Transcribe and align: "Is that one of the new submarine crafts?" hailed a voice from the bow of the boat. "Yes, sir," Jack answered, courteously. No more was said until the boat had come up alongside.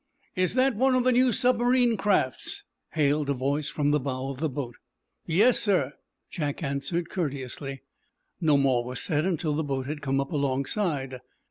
"Is 0.35 0.55
that 0.55 0.73
one 0.75 0.95
of 0.95 1.03
the 1.03 1.11
new 1.11 1.31
submarine 1.31 1.95
crafts?" 1.95 2.63
hailed 2.93 3.29
a 3.29 3.33
voice 3.35 3.69
from 3.69 3.91
the 3.91 3.99
bow 3.99 4.29
of 4.31 4.39
the 4.39 4.49
boat. 4.49 4.77
"Yes, 5.27 5.59
sir," 5.59 5.93
Jack 6.31 6.63
answered, 6.63 7.11
courteously. 7.11 7.83
No 8.41 8.57
more 8.57 8.83
was 8.83 8.99
said 8.99 9.27
until 9.27 9.53
the 9.53 9.63
boat 9.63 9.85
had 9.85 10.01
come 10.01 10.19
up 10.19 10.31
alongside. 10.31 11.19